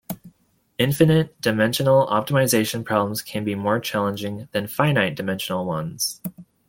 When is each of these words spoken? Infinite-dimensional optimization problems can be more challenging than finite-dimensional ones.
Infinite-dimensional 0.79 2.07
optimization 2.07 2.83
problems 2.83 3.21
can 3.21 3.43
be 3.43 3.53
more 3.53 3.79
challenging 3.79 4.47
than 4.51 4.65
finite-dimensional 4.65 5.63
ones. 5.63 6.19